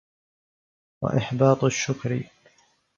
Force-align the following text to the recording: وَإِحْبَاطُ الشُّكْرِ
وَإِحْبَاطُ 1.03 1.63
الشُّكْرِ 1.63 2.23